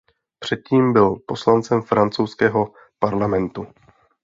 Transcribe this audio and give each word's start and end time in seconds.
Předtím 0.39 0.93
byl 0.93 1.15
poslancem 1.25 1.81
francouzského 1.81 2.73
parlamentu. 2.99 3.67